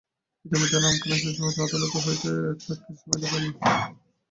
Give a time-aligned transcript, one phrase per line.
[0.45, 3.53] ইতিমধ্যে রামকানাই সহসা আদালত হইতে এক সাক্ষীর সপিনা পাইলেন।